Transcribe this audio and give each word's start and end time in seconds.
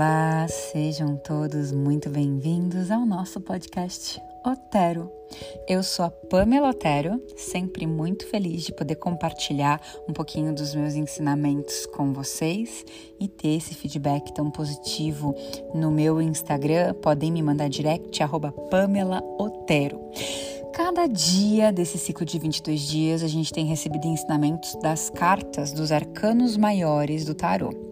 Olá, 0.00 0.46
sejam 0.48 1.14
todos 1.14 1.72
muito 1.72 2.08
bem-vindos 2.08 2.90
ao 2.90 3.04
nosso 3.04 3.38
podcast 3.38 4.18
Otero. 4.42 5.12
Eu 5.68 5.82
sou 5.82 6.06
a 6.06 6.10
Pamela 6.10 6.70
Otero, 6.70 7.22
sempre 7.36 7.86
muito 7.86 8.26
feliz 8.26 8.62
de 8.62 8.72
poder 8.72 8.94
compartilhar 8.94 9.78
um 10.08 10.14
pouquinho 10.14 10.54
dos 10.54 10.74
meus 10.74 10.94
ensinamentos 10.94 11.84
com 11.84 12.14
vocês 12.14 12.82
e 13.20 13.28
ter 13.28 13.58
esse 13.58 13.74
feedback 13.74 14.32
tão 14.32 14.50
positivo 14.50 15.34
no 15.74 15.90
meu 15.90 16.18
Instagram. 16.22 16.94
Podem 16.94 17.30
me 17.30 17.42
mandar 17.42 17.68
direct, 17.68 18.22
arroba 18.22 18.52
Pamela 18.70 19.22
Otero. 19.38 20.00
Cada 20.72 21.06
dia 21.06 21.70
desse 21.70 21.98
ciclo 21.98 22.24
de 22.24 22.38
22 22.38 22.80
dias, 22.80 23.22
a 23.22 23.28
gente 23.28 23.52
tem 23.52 23.66
recebido 23.66 24.06
ensinamentos 24.06 24.74
das 24.76 25.10
cartas 25.10 25.72
dos 25.72 25.92
arcanos 25.92 26.56
maiores 26.56 27.26
do 27.26 27.34
tarô. 27.34 27.90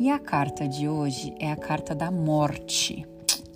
E 0.00 0.08
a 0.08 0.18
carta 0.18 0.66
de 0.66 0.88
hoje 0.88 1.34
é 1.38 1.52
a 1.52 1.56
carta 1.56 1.94
da 1.94 2.10
morte. 2.10 3.06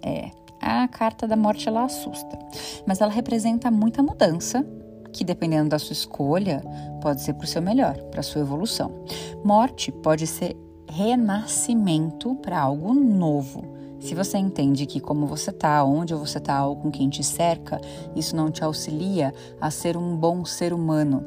É, 0.03 0.31
a 0.61 0.87
carta 0.87 1.27
da 1.27 1.37
morte 1.37 1.67
ela 1.67 1.85
assusta, 1.85 2.39
mas 2.87 3.01
ela 3.01 3.11
representa 3.11 3.71
muita 3.71 4.03
mudança, 4.03 4.63
que 5.11 5.25
dependendo 5.25 5.71
da 5.71 5.79
sua 5.79 5.95
escolha, 5.95 6.63
pode 7.01 7.23
ser 7.23 7.33
para 7.33 7.45
o 7.45 7.49
seu 7.49 7.63
melhor, 7.63 7.97
para 8.11 8.21
a 8.21 8.23
sua 8.23 8.43
evolução. 8.43 8.93
Morte 9.43 9.91
pode 9.91 10.27
ser 10.27 10.55
renascimento 10.87 12.35
para 12.35 12.61
algo 12.61 12.93
novo. 12.93 13.65
Se 13.99 14.15
você 14.15 14.37
entende 14.37 14.85
que 14.85 15.01
como 15.01 15.27
você 15.27 15.49
está, 15.49 15.83
onde 15.83 16.13
você 16.13 16.37
está 16.37 16.67
ou 16.67 16.77
com 16.77 16.91
quem 16.91 17.09
te 17.09 17.25
cerca, 17.25 17.81
isso 18.15 18.37
não 18.37 18.51
te 18.51 18.63
auxilia 18.63 19.33
a 19.59 19.71
ser 19.71 19.97
um 19.97 20.15
bom 20.15 20.45
ser 20.45 20.75
humano. 20.75 21.25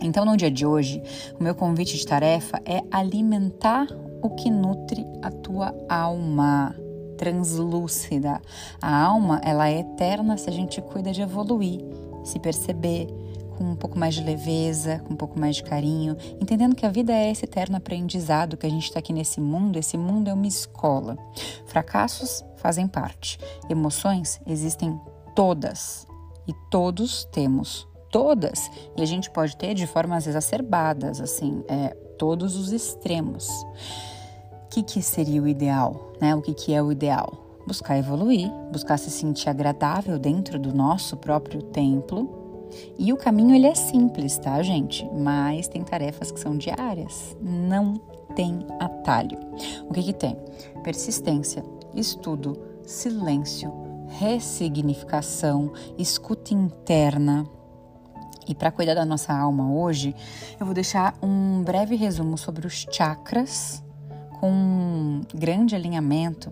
Então, 0.00 0.24
no 0.24 0.36
dia 0.36 0.48
de 0.48 0.64
hoje, 0.64 1.02
o 1.40 1.42
meu 1.42 1.56
convite 1.56 1.96
de 1.96 2.06
tarefa 2.06 2.62
é 2.64 2.84
alimentar 2.88 3.88
o 4.22 4.30
que 4.30 4.50
nutre 4.50 5.04
a 5.22 5.30
tua 5.30 5.74
alma 5.88 6.74
translúcida. 7.16 8.40
A 8.80 9.04
alma, 9.04 9.40
ela 9.44 9.68
é 9.68 9.80
eterna 9.80 10.36
se 10.36 10.48
a 10.48 10.52
gente 10.52 10.80
cuida 10.80 11.12
de 11.12 11.20
evoluir, 11.20 11.80
se 12.24 12.38
perceber 12.38 13.08
com 13.56 13.64
um 13.64 13.76
pouco 13.76 13.98
mais 13.98 14.14
de 14.14 14.22
leveza, 14.22 15.00
com 15.00 15.14
um 15.14 15.16
pouco 15.16 15.38
mais 15.38 15.56
de 15.56 15.64
carinho, 15.64 16.16
entendendo 16.40 16.76
que 16.76 16.86
a 16.86 16.90
vida 16.90 17.12
é 17.12 17.30
esse 17.30 17.44
eterno 17.44 17.76
aprendizado 17.76 18.56
que 18.56 18.66
a 18.66 18.70
gente 18.70 18.84
está 18.84 19.00
aqui 19.00 19.12
nesse 19.12 19.40
mundo. 19.40 19.78
Esse 19.78 19.98
mundo 19.98 20.30
é 20.30 20.32
uma 20.32 20.46
escola. 20.46 21.18
Fracassos 21.66 22.44
fazem 22.56 22.86
parte. 22.86 23.38
Emoções 23.68 24.40
existem 24.46 24.98
todas 25.34 26.06
e 26.46 26.54
todos 26.70 27.24
temos 27.26 27.88
todas 28.10 28.70
e 28.96 29.02
a 29.02 29.06
gente 29.06 29.30
pode 29.30 29.56
ter 29.56 29.74
de 29.74 29.86
formas 29.86 30.26
exacerbadas, 30.26 31.20
assim, 31.20 31.62
é, 31.68 31.96
todos 32.18 32.56
os 32.56 32.72
extremos. 32.72 33.48
O 33.48 34.68
que, 34.68 34.82
que 34.82 35.00
seria 35.00 35.42
o 35.42 35.48
ideal? 35.48 36.12
Né? 36.20 36.34
O 36.34 36.42
que, 36.42 36.52
que 36.52 36.74
é 36.74 36.82
o 36.82 36.92
ideal? 36.92 37.32
Buscar 37.66 37.98
evoluir, 37.98 38.50
buscar 38.72 38.98
se 38.98 39.10
sentir 39.10 39.48
agradável 39.48 40.18
dentro 40.18 40.58
do 40.58 40.74
nosso 40.74 41.16
próprio 41.16 41.62
templo. 41.62 42.68
E 42.98 43.12
o 43.12 43.16
caminho 43.16 43.54
ele 43.54 43.66
é 43.66 43.74
simples, 43.74 44.38
tá, 44.38 44.62
gente? 44.62 45.08
Mas 45.12 45.68
tem 45.68 45.82
tarefas 45.82 46.30
que 46.30 46.40
são 46.40 46.56
diárias. 46.56 47.36
Não 47.40 47.94
tem 48.34 48.66
atalho. 48.78 49.38
O 49.88 49.92
que, 49.94 50.02
que 50.02 50.12
tem? 50.12 50.36
Persistência, 50.82 51.64
estudo, 51.94 52.58
silêncio, 52.82 53.72
ressignificação, 54.08 55.72
escuta 55.96 56.54
interna, 56.54 57.46
e 58.48 58.54
para 58.54 58.70
cuidar 58.70 58.94
da 58.94 59.04
nossa 59.04 59.32
alma 59.32 59.70
hoje, 59.70 60.14
eu 60.58 60.64
vou 60.64 60.74
deixar 60.74 61.14
um 61.22 61.62
breve 61.62 61.94
resumo 61.96 62.38
sobre 62.38 62.66
os 62.66 62.86
chakras 62.90 63.82
com 64.40 64.50
um 64.50 65.20
grande 65.34 65.74
alinhamento 65.74 66.50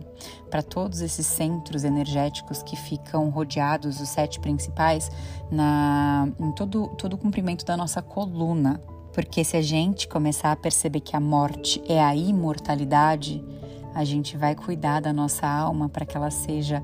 para 0.50 0.62
todos 0.62 1.00
esses 1.00 1.26
centros 1.26 1.84
energéticos 1.84 2.62
que 2.62 2.76
ficam 2.76 3.30
rodeados, 3.30 4.00
os 4.00 4.08
sete 4.08 4.40
principais, 4.40 5.10
na, 5.50 6.28
em 6.38 6.52
todo, 6.52 6.88
todo 6.98 7.14
o 7.14 7.18
comprimento 7.18 7.64
da 7.64 7.76
nossa 7.76 8.02
coluna. 8.02 8.80
Porque 9.12 9.42
se 9.44 9.56
a 9.56 9.62
gente 9.62 10.08
começar 10.08 10.52
a 10.52 10.56
perceber 10.56 11.00
que 11.00 11.16
a 11.16 11.20
morte 11.20 11.82
é 11.88 12.02
a 12.02 12.14
imortalidade, 12.14 13.42
a 13.94 14.04
gente 14.04 14.36
vai 14.36 14.54
cuidar 14.54 15.00
da 15.00 15.12
nossa 15.12 15.46
alma 15.46 15.88
para 15.88 16.04
que 16.04 16.16
ela 16.16 16.30
seja 16.30 16.82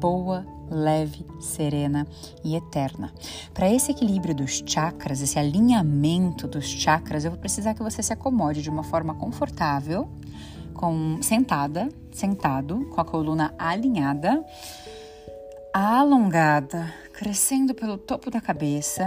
boa, 0.00 0.46
leve, 0.70 1.26
serena 1.40 2.06
e 2.42 2.56
eterna. 2.56 3.12
Para 3.52 3.68
esse 3.68 3.90
equilíbrio 3.90 4.34
dos 4.34 4.62
chakras, 4.66 5.20
esse 5.20 5.38
alinhamento 5.38 6.48
dos 6.48 6.66
chakras, 6.66 7.24
eu 7.24 7.30
vou 7.30 7.38
precisar 7.38 7.74
que 7.74 7.82
você 7.82 8.02
se 8.02 8.12
acomode 8.12 8.62
de 8.62 8.70
uma 8.70 8.82
forma 8.82 9.14
confortável, 9.14 10.08
com 10.72 11.20
sentada, 11.20 11.90
sentado, 12.10 12.86
com 12.86 13.00
a 13.00 13.04
coluna 13.04 13.54
alinhada, 13.58 14.42
alongada, 15.74 16.92
crescendo 17.12 17.74
pelo 17.74 17.98
topo 17.98 18.30
da 18.30 18.40
cabeça. 18.40 19.06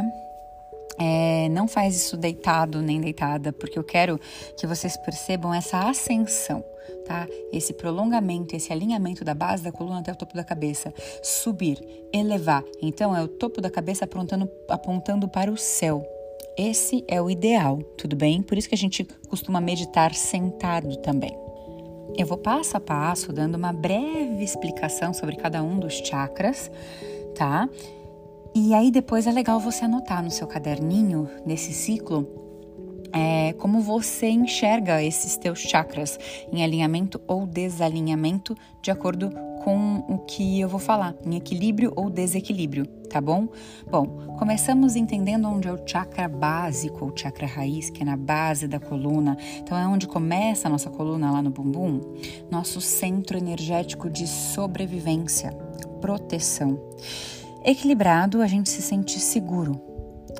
É, 1.00 1.50
não 1.50 1.68
faz 1.68 1.96
isso 1.96 2.16
deitado 2.16 2.80
nem 2.80 3.02
deitada, 3.02 3.52
porque 3.52 3.80
eu 3.80 3.84
quero 3.84 4.20
que 4.56 4.68
vocês 4.68 4.96
percebam 4.98 5.52
essa 5.52 5.90
ascensão 5.90 6.64
tá? 7.06 7.28
Esse 7.52 7.74
prolongamento, 7.74 8.56
esse 8.56 8.72
alinhamento 8.72 9.24
da 9.24 9.34
base 9.34 9.64
da 9.64 9.72
coluna 9.72 10.00
até 10.00 10.12
o 10.12 10.16
topo 10.16 10.36
da 10.36 10.44
cabeça. 10.44 10.94
Subir, 11.22 11.78
elevar. 12.14 12.64
Então, 12.82 13.16
é 13.16 13.22
o 13.22 13.28
topo 13.28 13.62
da 13.62 13.70
cabeça 13.70 14.06
apontando, 14.06 14.50
apontando 14.70 15.28
para 15.28 15.52
o 15.52 15.58
céu. 15.58 16.06
Esse 16.58 17.04
é 17.08 17.22
o 17.22 17.30
ideal, 17.30 17.80
tudo 17.98 18.16
bem? 18.16 18.42
Por 18.42 18.58
isso 18.58 18.70
que 18.70 18.76
a 18.76 18.78
gente 18.78 19.04
costuma 19.28 19.60
meditar 19.60 20.14
sentado 20.14 20.98
também. 20.98 21.36
Eu 22.16 22.28
vou 22.28 22.38
passo 22.38 22.78
a 22.78 22.80
passo 22.80 23.34
dando 23.34 23.56
uma 23.56 23.74
breve 23.74 24.44
explicação 24.44 25.14
sobre 25.14 25.36
cada 25.36 25.64
um 25.64 25.80
dos 25.80 25.94
chakras, 25.94 26.70
tá? 27.34 27.68
E 28.54 28.72
aí 28.76 28.92
depois 28.92 29.26
é 29.26 29.32
legal 29.32 29.60
você 29.60 29.86
anotar 29.86 30.24
no 30.24 30.30
seu 30.30 30.46
caderninho, 30.46 31.28
nesse 31.44 31.74
ciclo, 31.74 32.43
é, 33.14 33.54
como 33.54 33.80
você 33.80 34.28
enxerga 34.30 35.04
esses 35.04 35.38
teus 35.38 35.60
chakras 35.60 36.20
em 36.52 36.64
alinhamento 36.64 37.22
ou 37.28 37.46
desalinhamento 37.46 38.58
de 38.82 38.90
acordo 38.90 39.32
com 39.64 40.04
o 40.10 40.18
que 40.18 40.60
eu 40.60 40.68
vou 40.68 40.80
falar, 40.80 41.16
em 41.26 41.38
equilíbrio 41.38 41.94
ou 41.96 42.10
desequilíbrio, 42.10 42.86
tá 43.10 43.22
bom? 43.22 43.48
Bom, 43.90 44.06
começamos 44.38 44.98
entendendo 44.98 45.48
onde 45.48 45.70
é 45.70 45.72
o 45.72 45.80
chakra 45.88 46.28
básico, 46.28 47.06
o 47.06 47.18
chakra 47.18 47.48
raiz, 47.48 47.90
que 47.90 48.02
é 48.02 48.06
na 48.06 48.18
base 48.18 48.68
da 48.68 48.78
coluna. 48.78 49.38
Então 49.60 49.78
é 49.78 49.88
onde 49.88 50.06
começa 50.06 50.68
a 50.68 50.72
nossa 50.72 50.90
coluna 50.90 51.32
lá 51.32 51.42
no 51.42 51.50
bumbum, 51.50 52.02
nosso 52.52 52.82
centro 52.82 53.38
energético 53.38 54.10
de 54.10 54.28
sobrevivência, 54.28 55.52
proteção. 56.02 56.78
Equilibrado, 57.64 58.42
a 58.42 58.48
gente 58.48 58.70
se 58.70 58.82
sente 58.82 59.18
seguro, 59.18 59.80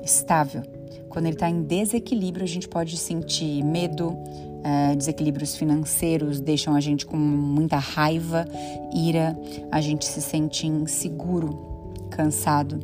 estável 0.02 0.73
quando 1.14 1.26
ele 1.26 1.36
está 1.36 1.48
em 1.48 1.62
desequilíbrio, 1.62 2.42
a 2.42 2.48
gente 2.48 2.68
pode 2.68 2.96
sentir 2.96 3.62
medo, 3.62 4.18
é, 4.64 4.96
desequilíbrios 4.96 5.54
financeiros 5.54 6.40
deixam 6.40 6.74
a 6.74 6.80
gente 6.80 7.06
com 7.06 7.16
muita 7.16 7.78
raiva, 7.78 8.44
ira, 8.92 9.38
a 9.70 9.80
gente 9.80 10.04
se 10.04 10.20
sente 10.20 10.66
inseguro, 10.66 11.94
cansado. 12.10 12.80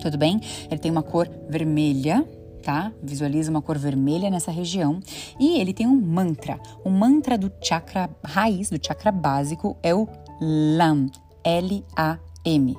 Tudo 0.00 0.16
bem? 0.16 0.40
Ele 0.70 0.78
tem 0.78 0.88
uma 0.88 1.02
cor 1.02 1.28
vermelha, 1.48 2.24
tá? 2.62 2.92
Visualiza 3.02 3.50
uma 3.50 3.60
cor 3.60 3.76
vermelha 3.76 4.30
nessa 4.30 4.52
região. 4.52 5.00
E 5.40 5.58
ele 5.58 5.74
tem 5.74 5.88
um 5.88 6.00
mantra. 6.00 6.60
O 6.84 6.90
mantra 6.90 7.36
do 7.36 7.50
chakra 7.60 8.08
raiz, 8.22 8.70
do 8.70 8.78
chakra 8.80 9.10
básico, 9.10 9.76
é 9.82 9.92
o 9.92 10.06
LAM. 10.40 11.08
L-A-M. 11.42 12.76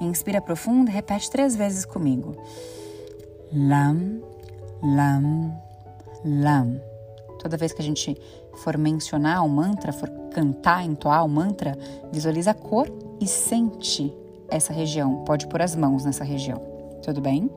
Inspira 0.00 0.40
profundo 0.40 0.88
repete 0.88 1.28
três 1.28 1.56
vezes 1.56 1.84
comigo. 1.84 2.36
Lam, 3.52 4.20
Lam, 4.82 5.52
Lam. 6.24 6.80
Toda 7.38 7.56
vez 7.56 7.72
que 7.72 7.80
a 7.80 7.84
gente 7.84 8.16
for 8.56 8.76
mencionar 8.76 9.44
o 9.44 9.48
mantra, 9.48 9.92
for 9.92 10.08
cantar, 10.32 10.84
entoar 10.84 11.24
o 11.24 11.28
mantra, 11.28 11.76
visualiza 12.12 12.50
a 12.50 12.54
cor 12.54 12.90
e 13.20 13.26
sente 13.26 14.12
essa 14.48 14.72
região. 14.72 15.24
Pode 15.24 15.46
pôr 15.46 15.62
as 15.62 15.74
mãos 15.74 16.04
nessa 16.04 16.24
região. 16.24 16.60
Tudo 17.02 17.20
bem? 17.20 17.50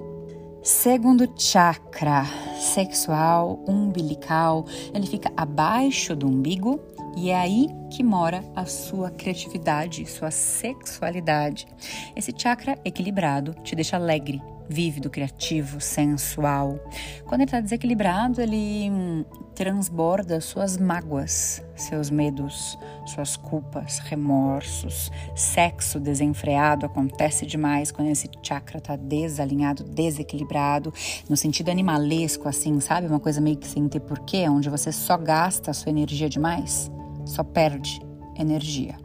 Segundo 0.63 1.27
chakra, 1.35 2.23
sexual, 2.59 3.59
umbilical, 3.67 4.65
ele 4.94 5.07
fica 5.07 5.31
abaixo 5.35 6.15
do 6.15 6.27
umbigo 6.27 6.79
e 7.17 7.31
é 7.31 7.35
aí 7.35 7.67
que 7.89 8.03
mora 8.03 8.44
a 8.55 8.65
sua 8.65 9.09
criatividade, 9.09 10.05
sua 10.05 10.29
sexualidade. 10.29 11.67
Esse 12.15 12.31
chakra 12.37 12.77
equilibrado 12.85 13.55
te 13.63 13.75
deixa 13.75 13.97
alegre, 13.97 14.39
vívido, 14.71 15.09
criativo, 15.09 15.81
sensual. 15.81 16.79
Quando 17.25 17.41
ele 17.41 17.44
está 17.47 17.59
desequilibrado, 17.59 18.41
ele 18.41 18.89
hum, 18.89 19.25
transborda 19.53 20.39
suas 20.39 20.77
mágoas, 20.77 21.62
seus 21.75 22.09
medos, 22.09 22.77
suas 23.06 23.35
culpas, 23.35 24.00
remorsos. 24.00 25.12
Sexo 25.35 26.00
desenfreado 26.00 26.85
acontece 26.85 27.45
demais 27.45 27.91
quando 27.91 28.07
esse 28.07 28.29
chakra 28.41 28.77
está 28.77 28.95
desalinhado, 28.95 29.83
desequilibrado, 29.83 30.94
no 31.29 31.35
sentido 31.35 31.69
animalesco, 31.69 32.47
assim, 32.47 32.79
sabe? 32.79 33.07
Uma 33.07 33.19
coisa 33.19 33.41
meio 33.41 33.57
que 33.57 33.68
sem 33.68 33.88
ter 33.88 34.00
porquê, 34.00 34.47
onde 34.47 34.69
você 34.69 34.91
só 34.91 35.18
gasta 35.18 35.71
a 35.71 35.73
sua 35.73 35.89
energia 35.89 36.29
demais, 36.29 36.89
só 37.25 37.44
perde 37.44 38.01
energia. 38.35 38.95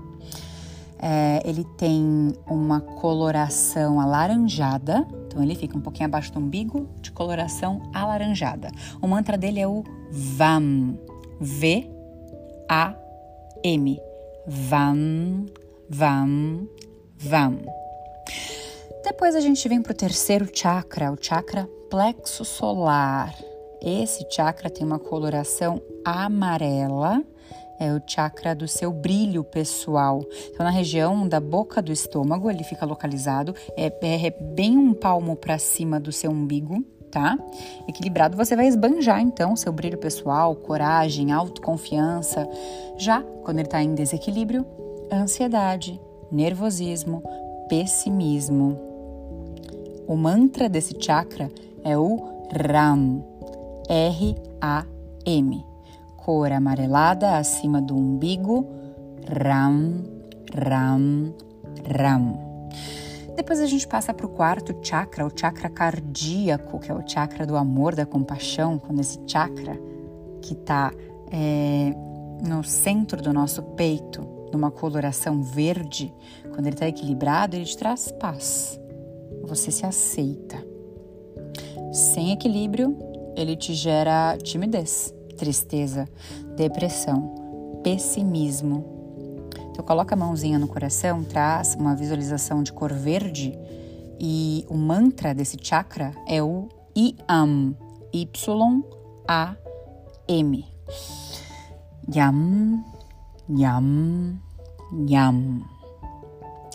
É, 0.98 1.42
ele 1.44 1.64
tem 1.76 2.32
uma 2.46 2.80
coloração 2.80 4.00
alaranjada, 4.00 5.06
então 5.36 5.44
ele 5.44 5.54
fica 5.54 5.76
um 5.76 5.82
pouquinho 5.82 6.06
abaixo 6.06 6.32
do 6.32 6.38
umbigo, 6.38 6.88
de 7.02 7.12
coloração 7.12 7.82
alaranjada. 7.92 8.70
O 9.02 9.06
mantra 9.06 9.36
dele 9.36 9.60
é 9.60 9.68
o 9.68 9.84
VAM, 10.10 10.98
V-A-M, 11.38 11.90
VAM, 14.46 15.44
VAM, 15.90 16.66
VAM. 17.18 17.58
Depois 19.04 19.36
a 19.36 19.40
gente 19.40 19.68
vem 19.68 19.82
para 19.82 19.92
o 19.92 19.94
terceiro 19.94 20.48
chakra, 20.50 21.12
o 21.12 21.18
chakra 21.20 21.68
plexo 21.90 22.42
solar. 22.42 23.34
Esse 23.82 24.26
chakra 24.30 24.70
tem 24.70 24.86
uma 24.86 24.98
coloração 24.98 25.82
amarela 26.02 27.22
é 27.78 27.92
o 27.92 28.00
chakra 28.06 28.54
do 28.54 28.66
seu 28.66 28.92
brilho 28.92 29.44
pessoal. 29.44 30.24
Então, 30.50 30.64
na 30.64 30.70
região 30.70 31.28
da 31.28 31.40
boca 31.40 31.80
do 31.82 31.92
estômago, 31.92 32.50
ele 32.50 32.64
fica 32.64 32.86
localizado, 32.86 33.54
é, 33.76 33.86
é 33.86 34.30
bem 34.30 34.76
um 34.76 34.92
palmo 34.92 35.36
para 35.36 35.58
cima 35.58 36.00
do 36.00 36.12
seu 36.12 36.30
umbigo, 36.30 36.84
tá? 37.10 37.38
Equilibrado, 37.88 38.36
você 38.36 38.56
vai 38.56 38.66
esbanjar 38.66 39.20
então 39.20 39.56
seu 39.56 39.72
brilho 39.72 39.98
pessoal, 39.98 40.54
coragem, 40.54 41.32
autoconfiança. 41.32 42.48
Já 42.96 43.22
quando 43.44 43.58
ele 43.58 43.68
está 43.68 43.82
em 43.82 43.94
desequilíbrio, 43.94 44.66
ansiedade, 45.12 46.00
nervosismo, 46.30 47.22
pessimismo. 47.68 48.78
O 50.06 50.16
mantra 50.16 50.68
desse 50.68 50.94
chakra 51.00 51.50
é 51.82 51.96
o 51.96 52.16
RAM, 52.52 53.24
R-A-M 53.88 55.64
cor 56.26 56.50
amarelada 56.50 57.38
acima 57.38 57.80
do 57.80 57.96
umbigo, 57.96 58.66
ram, 59.28 60.02
ram, 60.52 61.32
ram. 61.88 62.68
Depois 63.36 63.60
a 63.60 63.66
gente 63.66 63.86
passa 63.86 64.12
para 64.12 64.26
o 64.26 64.30
quarto 64.30 64.76
chakra, 64.82 65.24
o 65.24 65.30
chakra 65.32 65.70
cardíaco, 65.70 66.80
que 66.80 66.90
é 66.90 66.94
o 66.94 67.06
chakra 67.06 67.46
do 67.46 67.56
amor, 67.56 67.94
da 67.94 68.04
compaixão, 68.04 68.76
quando 68.76 68.98
esse 68.98 69.20
chakra 69.24 69.80
que 70.42 70.54
está 70.54 70.92
é, 71.30 71.94
no 72.44 72.64
centro 72.64 73.22
do 73.22 73.32
nosso 73.32 73.62
peito, 73.62 74.26
numa 74.52 74.72
coloração 74.72 75.44
verde, 75.44 76.12
quando 76.50 76.66
ele 76.66 76.74
está 76.74 76.88
equilibrado, 76.88 77.54
ele 77.54 77.66
te 77.66 77.76
traz 77.76 78.10
paz. 78.10 78.80
Você 79.44 79.70
se 79.70 79.86
aceita. 79.86 80.56
Sem 81.92 82.32
equilíbrio, 82.32 82.98
ele 83.36 83.54
te 83.54 83.74
gera 83.74 84.36
timidez 84.42 85.14
tristeza, 85.36 86.08
depressão, 86.56 87.80
pessimismo. 87.82 88.84
Então 89.70 89.84
coloca 89.84 90.14
a 90.14 90.18
mãozinha 90.18 90.58
no 90.58 90.66
coração, 90.66 91.22
traz 91.22 91.74
uma 91.74 91.94
visualização 91.94 92.62
de 92.62 92.72
cor 92.72 92.92
verde 92.92 93.56
e 94.18 94.64
o 94.68 94.74
mantra 94.74 95.34
desse 95.34 95.58
chakra 95.60 96.14
é 96.26 96.42
o 96.42 96.68
IAM, 96.96 97.76
Y 98.12 98.82
A 99.28 99.54
M. 100.26 100.64
Yam, 102.14 102.84
yam, 103.50 104.40
yam. 105.08 105.62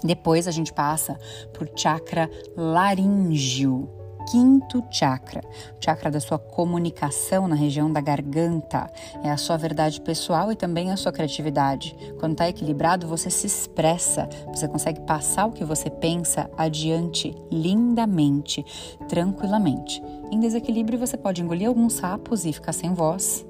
Depois 0.03 0.47
a 0.47 0.51
gente 0.51 0.73
passa 0.73 1.17
por 1.53 1.69
chakra 1.75 2.29
laríngeo 2.55 4.00
quinto 4.29 4.83
chakra, 4.89 5.41
chakra 5.79 6.12
da 6.12 6.19
sua 6.19 6.38
comunicação 6.38 7.47
na 7.47 7.56
região 7.56 7.91
da 7.91 8.01
garganta. 8.01 8.91
É 9.23 9.31
a 9.31 9.38
sua 9.38 9.57
verdade 9.57 10.01
pessoal 10.01 10.51
e 10.51 10.56
também 10.56 10.91
a 10.91 10.97
sua 10.97 11.12
criatividade. 11.12 11.95
Quando 12.19 12.33
está 12.33 12.50
equilibrado, 12.50 13.07
você 13.07 13.29
se 13.29 13.47
expressa, 13.47 14.27
você 14.47 14.68
consegue 14.68 15.01
passar 15.01 15.45
o 15.45 15.51
que 15.51 15.63
você 15.63 15.89
pensa 15.89 16.50
adiante 16.57 17.35
lindamente, 17.51 18.65
tranquilamente. 19.07 20.01
Em 20.31 20.39
desequilíbrio, 20.39 20.97
você 20.97 21.17
pode 21.17 21.41
engolir 21.41 21.67
alguns 21.67 21.94
sapos 21.94 22.45
e 22.45 22.53
ficar 22.53 22.74
sem 22.74 22.94
voz. 22.94 23.45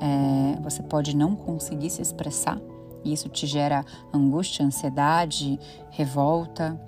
É, 0.00 0.60
você 0.60 0.82
pode 0.82 1.16
não 1.16 1.34
conseguir 1.34 1.90
se 1.90 2.02
expressar. 2.02 2.58
E 3.04 3.12
isso 3.12 3.28
te 3.28 3.46
gera 3.46 3.84
angústia, 4.12 4.64
ansiedade, 4.64 5.58
revolta. 5.90 6.78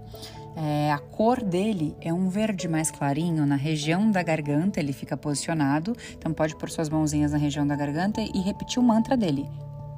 É, 0.54 0.92
a 0.92 0.98
cor 0.98 1.42
dele 1.42 1.96
é 2.00 2.12
um 2.12 2.28
verde 2.28 2.68
mais 2.68 2.90
clarinho 2.90 3.46
na 3.46 3.56
região 3.56 4.10
da 4.10 4.22
garganta, 4.22 4.80
ele 4.80 4.92
fica 4.92 5.16
posicionado. 5.16 5.96
Então 6.16 6.32
pode 6.32 6.56
pôr 6.56 6.70
suas 6.70 6.88
mãozinhas 6.88 7.32
na 7.32 7.38
região 7.38 7.66
da 7.66 7.74
garganta 7.74 8.20
e 8.20 8.40
repetir 8.40 8.78
o 8.78 8.82
mantra 8.82 9.16
dele. 9.16 9.48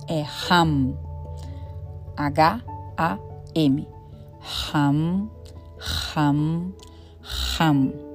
É 0.09 0.25
Ham. 0.51 0.95
H-A-M. 2.17 3.89
Ham, 4.73 5.31
Ham, 6.15 6.73
Ham. 7.59 8.14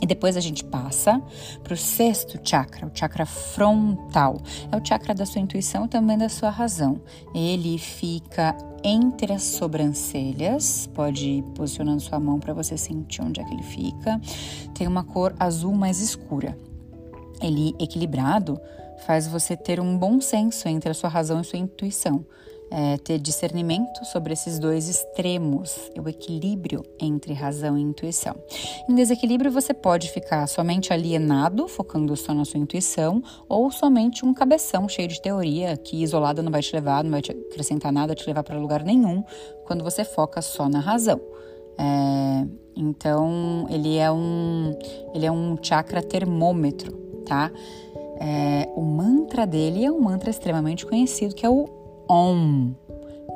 E 0.00 0.06
depois 0.06 0.36
a 0.36 0.40
gente 0.40 0.64
passa 0.64 1.20
para 1.62 1.74
o 1.74 1.76
sexto 1.76 2.38
chakra, 2.42 2.86
o 2.86 2.90
chakra 2.92 3.24
frontal. 3.24 4.38
É 4.70 4.76
o 4.76 4.84
chakra 4.84 5.14
da 5.14 5.24
sua 5.24 5.40
intuição 5.40 5.86
e 5.86 5.88
também 5.88 6.18
da 6.18 6.28
sua 6.28 6.50
razão. 6.50 7.00
Ele 7.34 7.78
fica 7.78 8.56
entre 8.84 9.32
as 9.32 9.42
sobrancelhas, 9.42 10.88
pode 10.94 11.26
ir 11.26 11.42
posicionando 11.54 12.00
sua 12.00 12.20
mão 12.20 12.38
para 12.38 12.52
você 12.52 12.76
sentir 12.76 13.22
onde 13.22 13.40
é 13.40 13.44
que 13.44 13.54
ele 13.54 13.62
fica. 13.62 14.20
Tem 14.74 14.86
uma 14.86 15.02
cor 15.02 15.34
azul 15.38 15.74
mais 15.74 16.00
escura. 16.00 16.56
Ele 17.40 17.74
equilibrado 17.78 18.60
faz 19.06 19.26
você 19.26 19.56
ter 19.56 19.80
um 19.80 19.96
bom 19.98 20.20
senso 20.20 20.68
entre 20.68 20.90
a 20.90 20.94
sua 20.94 21.10
razão 21.10 21.40
e 21.40 21.44
sua 21.44 21.58
intuição 21.58 22.24
é, 22.70 22.96
ter 22.98 23.18
discernimento 23.18 24.04
sobre 24.04 24.32
esses 24.32 24.58
dois 24.58 24.88
extremos, 24.88 25.90
o 25.98 26.08
equilíbrio 26.08 26.82
entre 27.00 27.32
razão 27.32 27.78
e 27.78 27.82
intuição. 27.82 28.34
Em 28.88 28.94
desequilíbrio, 28.94 29.50
você 29.50 29.72
pode 29.72 30.10
ficar 30.10 30.46
somente 30.46 30.92
alienado, 30.92 31.68
focando 31.68 32.16
só 32.16 32.34
na 32.34 32.44
sua 32.44 32.60
intuição, 32.60 33.22
ou 33.48 33.70
somente 33.70 34.24
um 34.24 34.34
cabeção 34.34 34.88
cheio 34.88 35.08
de 35.08 35.20
teoria 35.20 35.76
que 35.76 36.02
isolado 36.02 36.42
não 36.42 36.50
vai 36.50 36.62
te 36.62 36.74
levar, 36.74 37.04
não 37.04 37.10
vai 37.10 37.22
te 37.22 37.32
acrescentar 37.32 37.92
nada, 37.92 38.14
te 38.14 38.26
levar 38.26 38.42
para 38.42 38.58
lugar 38.58 38.82
nenhum, 38.82 39.22
quando 39.64 39.84
você 39.84 40.04
foca 40.04 40.42
só 40.42 40.68
na 40.68 40.80
razão. 40.80 41.20
É, 41.78 42.46
então, 42.74 43.66
ele 43.70 43.96
é 43.96 44.10
um, 44.10 44.76
ele 45.14 45.26
é 45.26 45.32
um 45.32 45.56
chakra 45.62 46.02
termômetro, 46.02 46.92
tá? 47.26 47.50
É, 48.18 48.68
o 48.74 48.82
mantra 48.82 49.46
dele 49.46 49.84
é 49.84 49.90
um 49.90 50.00
mantra 50.00 50.30
extremamente 50.30 50.86
conhecido, 50.86 51.34
que 51.34 51.44
é 51.44 51.50
o 51.50 51.75
Om. 52.08 52.74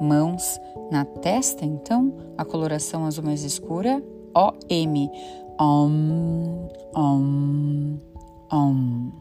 Mãos 0.00 0.59
na 0.91 1.05
testa, 1.05 1.65
então, 1.65 2.15
a 2.37 2.45
coloração 2.45 3.05
azul 3.05 3.25
mais 3.25 3.45
escura, 3.45 4.03
O-M. 4.35 5.11
Om, 5.61 6.69
Om, 6.95 7.99
Om. 8.50 9.12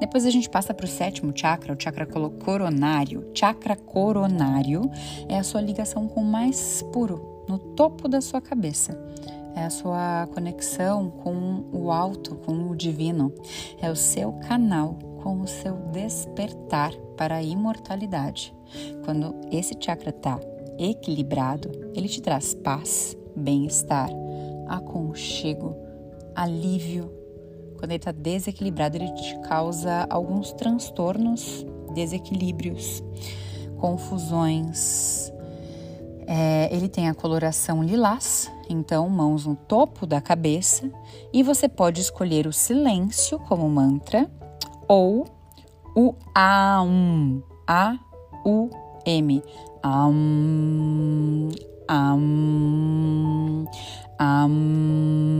Depois 0.00 0.26
a 0.26 0.30
gente 0.30 0.50
passa 0.50 0.74
para 0.74 0.84
o 0.84 0.88
sétimo 0.88 1.32
chakra, 1.34 1.74
o 1.74 1.80
chakra 1.80 2.06
coronário. 2.06 3.30
Chakra 3.32 3.76
coronário 3.76 4.90
é 5.28 5.38
a 5.38 5.44
sua 5.44 5.60
ligação 5.60 6.08
com 6.08 6.22
o 6.22 6.24
mais 6.24 6.82
puro, 6.92 7.44
no 7.48 7.58
topo 7.58 8.08
da 8.08 8.20
sua 8.20 8.40
cabeça. 8.40 8.98
É 9.54 9.64
a 9.64 9.70
sua 9.70 10.28
conexão 10.34 11.10
com 11.10 11.64
o 11.72 11.92
alto, 11.92 12.34
com 12.36 12.70
o 12.70 12.76
divino. 12.76 13.32
É 13.80 13.90
o 13.90 13.96
seu 13.96 14.32
canal 14.32 14.98
com 15.22 15.40
o 15.40 15.46
seu 15.46 15.74
despertar 15.92 16.92
para 17.22 17.36
a 17.36 17.42
imortalidade. 17.42 18.52
Quando 19.04 19.32
esse 19.52 19.76
chakra 19.78 20.10
está 20.10 20.40
equilibrado, 20.76 21.70
ele 21.94 22.08
te 22.08 22.20
traz 22.20 22.52
paz, 22.52 23.16
bem-estar, 23.36 24.10
aconchego, 24.66 25.76
alívio. 26.34 27.12
Quando 27.78 27.92
ele 27.92 27.98
está 27.98 28.10
desequilibrado, 28.10 28.96
ele 28.96 29.12
te 29.12 29.38
causa 29.42 30.04
alguns 30.10 30.52
transtornos, 30.54 31.64
desequilíbrios, 31.94 33.04
confusões. 33.78 35.32
É, 36.26 36.68
ele 36.74 36.88
tem 36.88 37.08
a 37.08 37.14
coloração 37.14 37.84
lilás, 37.84 38.50
então 38.68 39.08
mãos 39.08 39.46
no 39.46 39.54
topo 39.54 40.06
da 40.08 40.20
cabeça, 40.20 40.90
e 41.32 41.44
você 41.44 41.68
pode 41.68 42.00
escolher 42.00 42.48
o 42.48 42.52
silêncio 42.52 43.38
como 43.38 43.68
mantra 43.68 44.28
ou 44.88 45.41
o 45.94 46.14
A-U-M. 46.34 47.42
A-U-M. 47.66 49.42
Am, 49.84 51.48
Am, 51.88 53.66
am. 54.18 55.32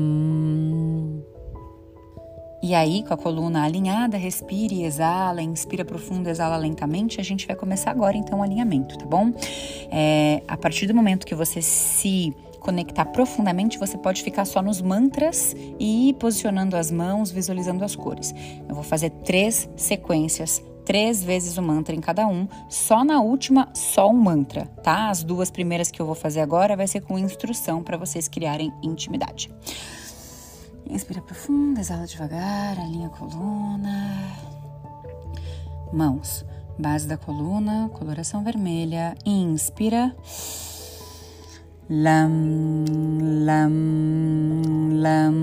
E 2.63 2.75
aí, 2.75 3.03
com 3.03 3.13
a 3.13 3.17
coluna 3.17 3.65
alinhada, 3.65 4.17
respire, 4.17 4.85
exala, 4.85 5.43
inspira 5.43 5.85
profundo, 5.85 6.29
exala 6.29 6.57
lentamente. 6.57 7.21
A 7.21 7.25
gente 7.25 7.47
vai 7.47 7.57
começar 7.57 7.91
agora 7.91 8.17
então 8.17 8.39
o 8.39 8.43
alinhamento, 8.43 8.97
tá 8.97 9.05
bom? 9.05 9.33
É, 9.91 10.43
a 10.47 10.57
partir 10.57 10.87
do 10.87 10.95
momento 10.95 11.27
que 11.27 11.35
você 11.35 11.61
se 11.61 12.33
conectar 12.62 13.04
profundamente, 13.07 13.78
você 13.78 13.99
pode 13.99 14.23
ficar 14.23 14.45
só 14.45 14.62
nos 14.62 14.81
mantras 14.81 15.54
e 15.78 16.11
ir 16.11 16.14
posicionando 16.14 16.76
as 16.76 16.90
mãos, 16.90 17.31
visualizando 17.31 17.85
as 17.85 17.95
cores. 17.95 18.35
Eu 18.69 18.75
vou 18.75 18.85
fazer 18.85 19.11
três 19.11 19.69
sequências 19.76 20.62
três 20.85 21.23
vezes 21.23 21.57
o 21.57 21.62
mantra 21.62 21.95
em 21.95 22.00
cada 22.00 22.26
um, 22.26 22.49
só 22.69 23.04
na 23.04 23.21
última, 23.21 23.69
só 23.75 24.11
um 24.11 24.14
mantra, 24.14 24.66
tá? 24.83 25.11
As 25.11 25.23
duas 25.23 25.50
primeiras 25.50 25.90
que 25.90 26.00
eu 26.00 26.07
vou 26.07 26.14
fazer 26.14 26.40
agora 26.40 26.76
vai 26.76 26.87
ser 26.87 27.00
com 27.00 27.19
instrução 27.19 27.83
para 27.83 27.97
vocês 27.97 28.28
criarem 28.28 28.73
intimidade. 28.83 29.50
Inspira 30.90 31.23
profundo, 31.23 31.81
exala 31.81 32.07
devagar, 32.07 32.78
alinha 32.78 33.07
a 33.07 33.11
coluna. 33.11 34.37
Mãos, 35.92 36.45
base 36.78 37.07
da 37.07 37.16
coluna, 37.16 37.88
coloração 37.95 38.42
vermelha. 38.42 39.14
Inspira. 39.25 40.14
Lam, 41.91 42.85
lam, 43.45 43.75
lam. 45.03 45.35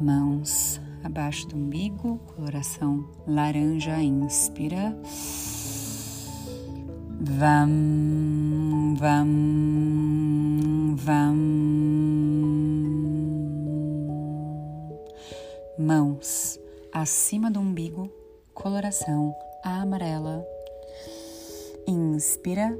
Mãos 0.00 0.80
abaixo 1.04 1.46
do 1.48 1.56
umbigo, 1.56 2.18
coloração 2.34 3.06
laranja, 3.26 4.02
inspira. 4.02 4.96
Vam, 7.20 8.94
vam, 8.96 9.28
vam. 10.96 11.36
Mãos 15.78 16.58
acima 16.90 17.50
do 17.50 17.60
umbigo, 17.60 18.10
coloração 18.54 19.34
amarela. 19.62 20.42
Inspira. 21.86 22.74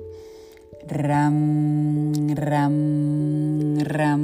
Ram, 0.91 2.13
ram, 2.37 2.73
ram. 3.89 4.21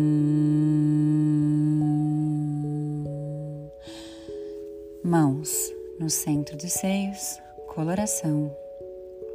Mãos 5.04 5.72
no 6.00 6.10
centro 6.10 6.56
dos 6.56 6.72
seios, 6.72 7.40
coloração 7.74 8.50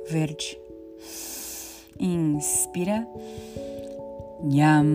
verde. 0.09 0.59
Inspira. 1.97 3.07
Nham, 4.43 4.85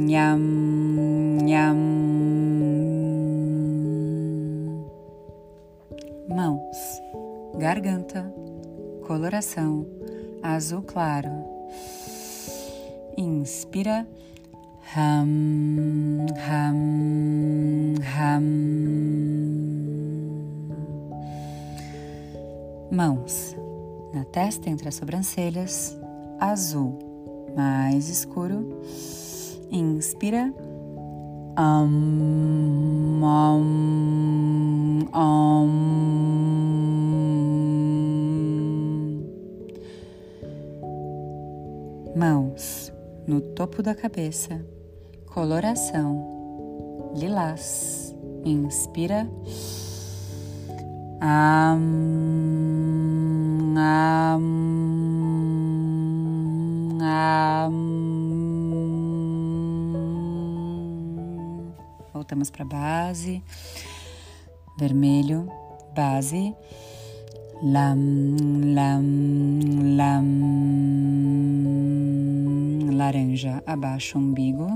nham, 0.00 0.38
nham. 1.42 1.76
Mãos, 6.28 6.76
garganta, 7.58 8.32
coloração 9.04 9.84
azul 10.44 10.82
claro. 10.82 11.30
Inspira. 13.16 14.06
Ham, 14.94 16.26
ham, 16.46 17.94
ham. 18.16 18.44
Mãos 22.92 23.56
na 24.12 24.24
testa 24.24 24.70
entre 24.70 24.88
as 24.88 24.94
sobrancelhas, 24.94 25.96
azul 26.38 26.98
mais 27.56 28.08
escuro. 28.08 28.78
Inspira. 29.70 30.52
Um, 31.56 33.22
um, 33.24 35.08
um. 35.14 36.83
No 43.26 43.40
topo 43.40 43.82
da 43.82 43.94
cabeça, 43.94 44.64
coloração 45.26 46.34
lilás. 47.14 48.14
Inspira. 48.44 49.26
Am, 51.20 51.80
am, 53.78 54.44
am. 57.00 57.74
Voltamos 62.12 62.50
para 62.50 62.64
base. 62.64 63.42
Vermelho, 64.78 65.48
base. 65.94 66.54
Lam, 67.62 68.36
lam, 68.74 69.96
lam. 69.96 71.33
Laranja, 72.96 73.62
abaixo 73.66 74.18
umbigo. 74.18 74.68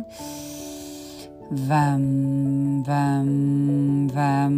Vam, 1.50 2.82
vam, 2.86 4.08
vam 4.12 4.56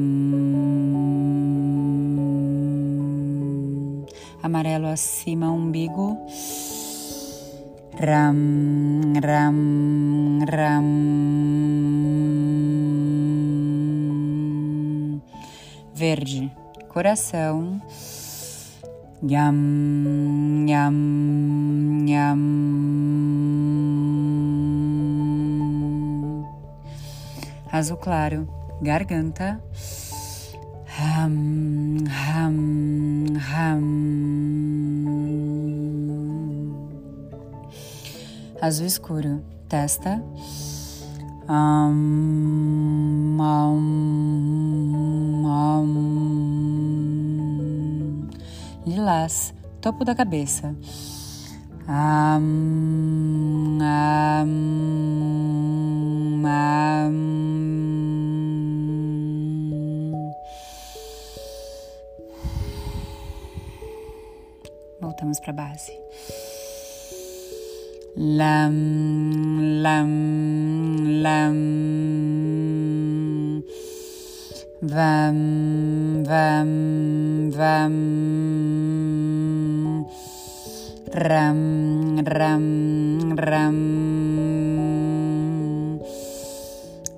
amarelo 4.43 4.89
acima, 4.89 5.51
umbigo. 5.51 6.17
Ram, 7.99 9.13
ram, 9.21 10.41
ram. 10.47 10.89
Verde, 15.95 16.51
coração. 16.89 17.81
Yam, 19.23 20.67
yam, 20.67 22.07
yam. 22.09 23.20
Azul 27.73 27.99
claro, 27.99 28.49
garganta. 28.83 29.61
Ham, 30.99 32.05
ham, 32.09 33.27
ham. 33.39 33.85
Azul 38.61 38.87
escuro, 38.87 39.41
testa. 39.69 40.21
Um, 41.49 43.39
um, 43.41 43.87
um. 45.47 46.01
Lilás, 48.85 49.55
topo 49.81 50.05
da 50.05 50.15
cabeça. 50.17 50.75
Um, 51.89 53.20
voltamos 65.31 65.41
para 65.41 65.51
a 65.51 65.55
base. 65.55 65.93
Lam, 68.17 69.83
lam, 69.83 71.23
lam. 71.23 71.59
Vam, 74.83 76.25
vam, 76.25 77.51
vam. 77.51 77.95
Ram, 81.13 82.25
ram, 82.25 83.35
ram. 83.37 83.79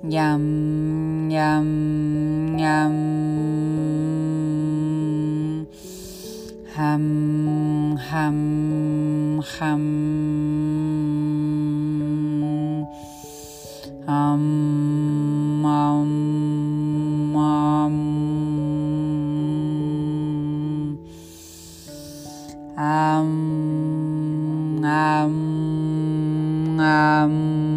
Yam, 0.03 1.29
yam. 1.31 1.92
Ham, 9.43 9.59
ham. 9.59 9.83
Um, 14.05 15.65
um, 15.65 17.35
um. 17.35 18.13
Um, 24.83 24.83
um, 26.89 27.72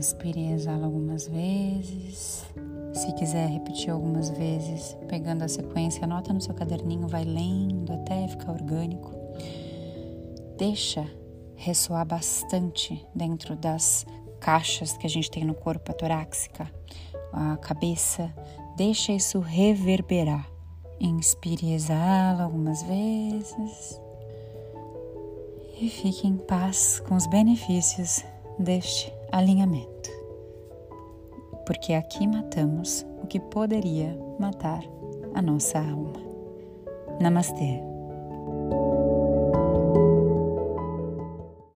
Inspire 0.00 0.40
e 0.40 0.52
exala 0.52 0.86
algumas 0.86 1.28
vezes. 1.28 2.46
Se 2.94 3.12
quiser 3.16 3.50
repetir 3.50 3.90
algumas 3.90 4.30
vezes, 4.30 4.96
pegando 5.06 5.44
a 5.44 5.48
sequência, 5.48 6.04
anota 6.04 6.32
no 6.32 6.40
seu 6.40 6.54
caderninho, 6.54 7.06
vai 7.06 7.22
lendo 7.22 7.92
até 7.92 8.26
ficar 8.26 8.52
orgânico. 8.52 9.12
Deixa 10.56 11.06
ressoar 11.54 12.06
bastante 12.06 13.06
dentro 13.14 13.54
das 13.54 14.06
caixas 14.40 14.96
que 14.96 15.06
a 15.06 15.10
gente 15.10 15.30
tem 15.30 15.44
no 15.44 15.52
corpo, 15.52 15.90
a 15.90 15.94
torácica, 15.94 16.72
a 17.30 17.58
cabeça. 17.58 18.34
Deixa 18.78 19.12
isso 19.12 19.38
reverberar. 19.38 20.50
Inspire 20.98 21.66
e 21.66 21.74
exala 21.74 22.44
algumas 22.44 22.82
vezes. 22.84 24.00
E 25.78 25.90
fique 25.90 26.26
em 26.26 26.38
paz 26.38 27.00
com 27.00 27.14
os 27.14 27.26
benefícios 27.26 28.24
deste 28.58 29.19
alinhamento. 29.32 30.10
Porque 31.66 31.92
aqui 31.92 32.26
matamos 32.26 33.06
o 33.22 33.26
que 33.26 33.38
poderia 33.38 34.18
matar 34.38 34.82
a 35.34 35.42
nossa 35.42 35.78
alma. 35.78 36.20
Namastê. 37.20 37.80